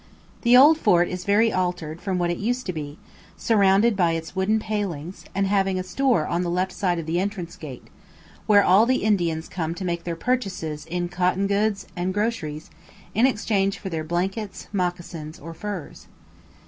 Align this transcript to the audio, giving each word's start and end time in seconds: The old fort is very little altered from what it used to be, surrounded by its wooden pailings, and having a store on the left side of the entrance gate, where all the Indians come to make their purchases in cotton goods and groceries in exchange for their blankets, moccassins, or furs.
The 0.41 0.57
old 0.57 0.79
fort 0.79 1.07
is 1.09 1.25
very 1.25 1.49
little 1.49 1.61
altered 1.63 2.01
from 2.01 2.17
what 2.17 2.31
it 2.31 2.39
used 2.39 2.65
to 2.65 2.73
be, 2.73 2.97
surrounded 3.37 3.95
by 3.95 4.13
its 4.13 4.35
wooden 4.35 4.57
pailings, 4.59 5.25
and 5.35 5.45
having 5.45 5.77
a 5.77 5.83
store 5.83 6.25
on 6.25 6.41
the 6.41 6.49
left 6.49 6.71
side 6.71 6.97
of 6.97 7.05
the 7.05 7.19
entrance 7.19 7.55
gate, 7.55 7.85
where 8.47 8.63
all 8.63 8.87
the 8.87 9.03
Indians 9.03 9.47
come 9.47 9.75
to 9.75 9.85
make 9.85 10.03
their 10.03 10.15
purchases 10.15 10.87
in 10.87 11.07
cotton 11.07 11.45
goods 11.45 11.85
and 11.95 12.15
groceries 12.15 12.71
in 13.13 13.27
exchange 13.27 13.77
for 13.77 13.89
their 13.89 14.03
blankets, 14.03 14.67
moccassins, 14.73 15.39
or 15.39 15.53
furs. 15.53 16.07